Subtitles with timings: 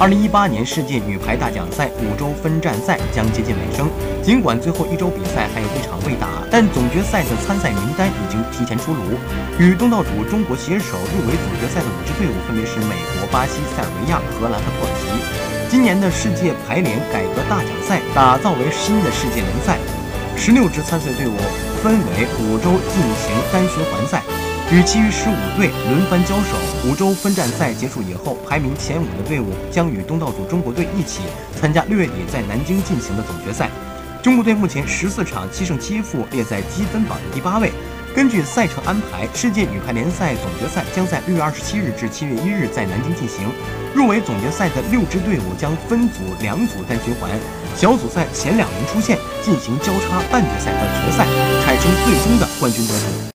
[0.00, 3.90] 二零一八年世界女排大奖赛五周分站赛将接近尾声，
[4.22, 9.18] 尽管最后一周比赛还有一场未打，但总决赛的参赛名单已经提前出炉。
[9.58, 15.10] 与东道主中国携手入围总决赛的五支队伍分别是美国、巴西、塞尔维亚、荷兰和土耳其。
[15.68, 19.78] 今年的世界排联改革大奖赛打造为新的世界联赛，
[20.36, 21.34] 十六支参赛队伍
[21.82, 24.22] 分为五周进行单循环赛。
[24.70, 31.22] 与其余十五队轮番交手，五周分站赛结束以后，排名前五的队伍将与东道主中国队一起
[31.58, 33.70] 参加六月底在南京进行的总决赛。
[34.22, 37.72] 中国队目前十四场七胜七负，列在积分榜的第八位。
[38.14, 43.48] 根据赛程安排，世界女排联赛总决赛将在六月二十七日至七月一日在南京进行。
[43.94, 47.30] 入围总决赛的六支队伍将分组两组单循环，
[47.74, 51.24] 小组赛前两名出线，进行交叉半决赛和决赛，
[51.64, 53.32] 产生最终的冠军得主。